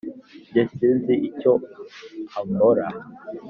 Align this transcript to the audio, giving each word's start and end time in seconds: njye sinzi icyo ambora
njye 0.49 0.63
sinzi 0.75 1.13
icyo 1.29 1.53
ambora 2.39 2.85